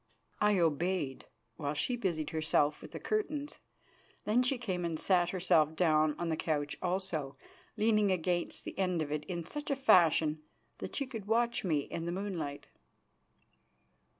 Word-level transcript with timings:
I 0.39 0.57
obeyed, 0.57 1.25
while 1.57 1.75
she 1.75 1.95
busied 1.95 2.31
herself 2.31 2.81
with 2.81 2.89
the 2.89 2.99
curtains. 2.99 3.59
Then 4.25 4.41
she 4.41 4.57
came 4.57 4.83
and 4.83 4.99
sat 4.99 5.29
herself 5.29 5.75
down 5.75 6.15
on 6.17 6.29
the 6.29 6.35
couch 6.35 6.75
also, 6.81 7.37
leaning 7.77 8.11
against 8.11 8.63
the 8.63 8.75
end 8.79 9.03
of 9.03 9.11
it 9.11 9.23
in 9.25 9.43
such 9.45 9.69
a 9.69 9.75
fashion 9.75 10.41
that 10.79 10.95
she 10.95 11.05
could 11.05 11.25
watch 11.27 11.63
me 11.63 11.81
in 11.81 12.05
the 12.05 12.11
moonlight. 12.11 12.65